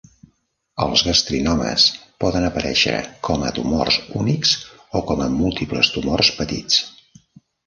Els 0.83 1.01
gastrinomes 1.07 1.85
poden 2.25 2.47
aparèixer 2.47 2.93
com 3.29 3.43
a 3.49 3.51
tumors 3.59 3.99
únics 4.23 4.55
o 5.01 5.03
com 5.11 5.23
a 5.27 5.29
múltiples 5.37 5.93
tumors 5.99 6.33
petits. 6.41 6.83